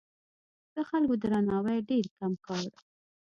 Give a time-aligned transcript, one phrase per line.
[0.73, 2.63] د خلکو درناوی ډېر کم کړ.